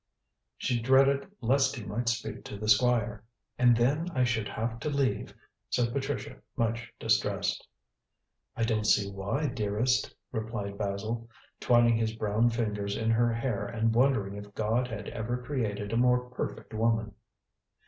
[0.57, 3.23] She dreaded lest he might speak to the Squire.
[3.59, 5.35] "And then I should have to leave,"
[5.69, 7.67] said Patricia, much distressed.
[8.57, 11.29] "I don't see why, dearest," replied Basil,
[11.59, 15.97] twining his brown fingers in her hair and wondering if God had ever created a
[15.97, 17.13] more perfect woman.